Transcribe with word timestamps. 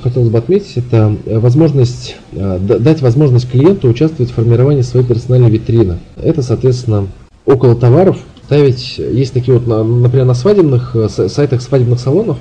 хотелось 0.00 0.28
бы 0.28 0.38
отметить, 0.38 0.76
это 0.76 1.16
возможность, 1.24 2.16
дать 2.32 3.02
возможность 3.02 3.50
клиенту 3.50 3.88
участвовать 3.88 4.30
в 4.30 4.34
формировании 4.34 4.82
своей 4.82 5.06
персональной 5.06 5.50
витрины. 5.50 5.98
Это, 6.16 6.42
соответственно, 6.42 7.08
около 7.44 7.74
товаров 7.74 8.18
ставить, 8.44 8.98
есть 8.98 9.32
такие 9.32 9.58
вот, 9.58 9.66
например, 9.66 10.24
на 10.24 10.34
свадебных 10.34 10.94
сайтах 11.08 11.62
свадебных 11.62 11.98
салонов, 11.98 12.38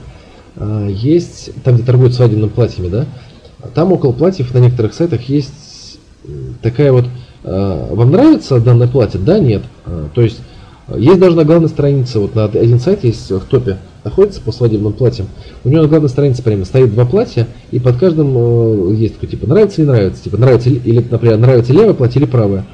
есть, 0.87 1.51
там, 1.63 1.75
где 1.75 1.83
торгуют 1.83 2.13
свадебными 2.13 2.49
платьями, 2.49 2.89
да, 2.89 3.05
там 3.73 3.91
около 3.91 4.11
платьев 4.11 4.53
на 4.53 4.59
некоторых 4.59 4.93
сайтах 4.93 5.21
есть 5.23 5.99
такая 6.61 6.91
вот, 6.91 7.05
вам 7.43 8.11
нравится 8.11 8.59
данное 8.59 8.87
платье? 8.87 9.19
Да, 9.19 9.39
нет. 9.39 9.63
То 10.13 10.21
есть 10.21 10.39
есть 10.95 11.19
даже 11.19 11.35
на 11.35 11.43
главной 11.43 11.69
странице, 11.69 12.19
вот 12.19 12.35
на 12.35 12.45
один 12.45 12.79
сайт 12.79 13.03
есть 13.03 13.31
в 13.31 13.41
топе, 13.45 13.77
находится 14.03 14.39
по 14.39 14.51
свадебным 14.51 14.93
платьям. 14.93 15.27
У 15.63 15.69
него 15.69 15.81
на 15.81 15.87
главной 15.87 16.09
странице 16.09 16.43
прямо 16.43 16.63
стоит 16.63 16.93
два 16.93 17.05
платья, 17.05 17.47
и 17.71 17.79
под 17.79 17.97
каждым 17.97 18.33
э, 18.37 18.95
есть 18.95 19.15
такой 19.15 19.29
типа 19.29 19.47
нравится 19.47 19.81
или 19.81 19.87
нравится. 19.89 20.23
Типа 20.23 20.37
нравится 20.37 20.69
или, 20.69 21.05
например, 21.09 21.37
нравится 21.37 21.73
левое 21.73 21.95
платье 21.95 22.21
или 22.21 22.29
правое. 22.29 22.65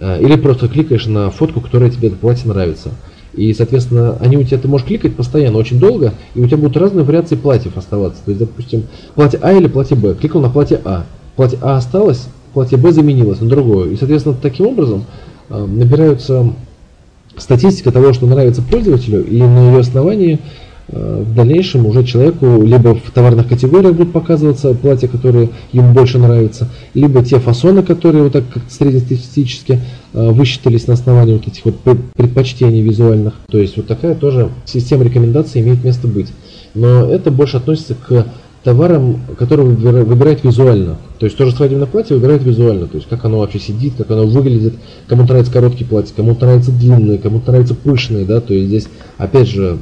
Э, 0.00 0.18
или 0.20 0.36
просто 0.36 0.68
кликаешь 0.68 1.06
на 1.06 1.30
фотку, 1.30 1.60
которая 1.60 1.90
тебе 1.90 2.08
это 2.08 2.16
платье 2.16 2.48
нравится. 2.48 2.92
И, 3.34 3.52
соответственно, 3.52 4.16
они 4.20 4.38
у 4.38 4.42
тебя, 4.42 4.58
ты 4.58 4.66
можешь 4.66 4.86
кликать 4.86 5.14
постоянно, 5.14 5.58
очень 5.58 5.78
долго, 5.78 6.14
и 6.34 6.40
у 6.40 6.46
тебя 6.46 6.56
будут 6.56 6.78
разные 6.78 7.04
вариации 7.04 7.36
платьев 7.36 7.76
оставаться. 7.76 8.22
То 8.24 8.30
есть, 8.30 8.40
допустим, 8.40 8.84
платье 9.14 9.38
А 9.42 9.52
или 9.52 9.68
платье 9.68 9.96
Б. 9.96 10.14
Кликнул 10.14 10.42
на 10.42 10.50
платье 10.50 10.80
А. 10.84 11.04
Платье 11.36 11.58
А 11.60 11.76
осталось, 11.76 12.26
платье 12.54 12.78
Б 12.78 12.90
заменилось 12.90 13.40
на 13.40 13.48
другое. 13.48 13.90
И, 13.90 13.96
соответственно, 13.96 14.34
таким 14.40 14.66
образом 14.66 15.04
э, 15.50 15.64
набираются 15.64 16.54
статистика 17.40 17.90
того, 17.90 18.12
что 18.12 18.26
нравится 18.26 18.62
пользователю, 18.62 19.24
и 19.24 19.40
на 19.40 19.70
ее 19.70 19.80
основании 19.80 20.38
э, 20.88 21.24
в 21.26 21.34
дальнейшем 21.34 21.86
уже 21.86 22.04
человеку 22.04 22.62
либо 22.62 22.94
в 22.94 23.10
товарных 23.12 23.48
категориях 23.48 23.94
будут 23.94 24.12
показываться 24.12 24.74
платья, 24.74 25.08
которые 25.08 25.50
ему 25.72 25.92
больше 25.92 26.18
нравятся, 26.18 26.68
либо 26.94 27.24
те 27.24 27.38
фасоны, 27.38 27.82
которые 27.82 28.24
вот 28.24 28.32
так 28.32 28.44
как 28.52 28.62
среднестатистически 28.68 29.80
э, 30.12 30.30
высчитались 30.30 30.86
на 30.86 30.94
основании 30.94 31.34
вот 31.34 31.48
этих 31.48 31.64
вот 31.64 31.76
предпочтений 32.14 32.82
визуальных. 32.82 33.34
То 33.50 33.58
есть 33.58 33.76
вот 33.76 33.86
такая 33.86 34.14
тоже 34.14 34.50
система 34.64 35.04
рекомендаций 35.04 35.60
имеет 35.60 35.82
место 35.82 36.06
быть. 36.06 36.28
Но 36.74 37.04
это 37.04 37.30
больше 37.30 37.56
относится 37.56 37.94
к 37.94 38.26
товаром, 38.62 39.20
который 39.38 39.64
выбирает 39.64 40.44
визуально. 40.44 40.96
То 41.18 41.26
есть 41.26 41.36
тоже 41.36 41.54
свадебное 41.54 41.86
платье 41.86 42.16
выбирает 42.16 42.42
визуально, 42.42 42.86
то 42.86 42.96
есть 42.96 43.08
как 43.08 43.24
оно 43.24 43.38
вообще 43.38 43.58
сидит, 43.58 43.94
как 43.96 44.10
оно 44.10 44.26
выглядит, 44.26 44.74
кому 45.06 45.22
нравится 45.22 45.52
короткие 45.52 45.86
платья, 45.86 46.14
кому 46.14 46.36
нравится 46.38 46.70
длинные, 46.70 47.18
кому 47.18 47.42
нравится 47.46 47.74
пышные, 47.74 48.24
да, 48.24 48.40
то 48.40 48.52
есть 48.52 48.66
здесь, 48.68 48.88
опять 49.18 49.48
же, 49.48 49.78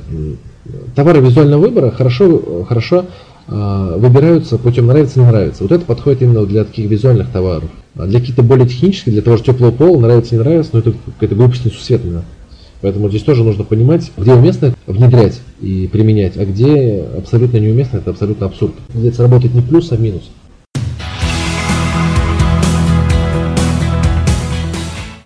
товары 0.94 1.20
визуального 1.20 1.62
выбора 1.62 1.90
хорошо, 1.90 2.64
хорошо 2.68 3.06
э, 3.48 3.94
выбираются 3.96 4.58
путем 4.58 4.86
нравится, 4.86 5.18
не 5.20 5.26
нравится. 5.26 5.62
Вот 5.62 5.72
это 5.72 5.84
подходит 5.84 6.22
именно 6.22 6.44
для 6.46 6.64
таких 6.64 6.90
визуальных 6.90 7.30
товаров. 7.30 7.70
А 7.96 8.06
для 8.06 8.20
каких-то 8.20 8.42
более 8.42 8.68
технических, 8.68 9.12
для 9.12 9.22
того 9.22 9.36
же 9.36 9.42
теплого 9.42 9.70
пола, 9.70 9.98
нравится, 10.00 10.34
не 10.34 10.40
нравится, 10.40 10.70
но 10.74 10.78
это 10.80 10.92
какая-то 11.14 11.34
глупость 11.34 11.64
несусветная. 11.64 12.22
Поэтому 12.80 13.08
здесь 13.08 13.22
тоже 13.22 13.42
нужно 13.42 13.64
понимать, 13.64 14.10
где 14.16 14.32
уместно 14.32 14.74
внедрять 14.86 15.40
и 15.60 15.88
применять, 15.90 16.36
а 16.36 16.44
где 16.44 17.04
абсолютно 17.16 17.58
неуместно, 17.58 17.98
это 17.98 18.10
абсолютно 18.10 18.46
абсурд. 18.46 18.74
Здесь 18.94 19.18
работает 19.18 19.54
не 19.54 19.62
плюс, 19.62 19.90
а 19.92 19.96
минус. 19.96 20.30